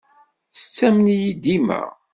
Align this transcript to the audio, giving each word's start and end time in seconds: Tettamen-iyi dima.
Tettamen-iyi 0.55 1.31
dima. 1.43 1.81